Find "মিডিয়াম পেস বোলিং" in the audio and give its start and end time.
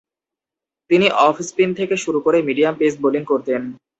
2.41-3.23